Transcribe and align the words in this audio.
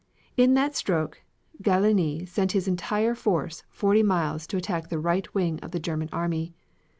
In 0.35 0.55
that 0.55 0.75
stroke 0.75 1.21
Gallieni 1.61 2.25
sent 2.27 2.53
his 2.53 2.67
entire 2.67 3.13
force 3.13 3.61
forty 3.69 4.01
miles 4.01 4.47
to 4.47 4.57
attack 4.57 4.89
the 4.89 4.97
right 4.97 5.31
wing 5.35 5.59
of 5.59 5.69
the 5.73 5.79
German 5.79 6.09
army. 6.11 6.55